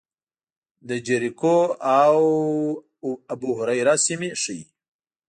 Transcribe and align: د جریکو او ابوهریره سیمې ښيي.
د 0.87 0.91
جریکو 1.05 1.57
او 2.03 2.07
ابوهریره 3.33 3.95
سیمې 4.05 4.29
ښيي. 4.41 4.61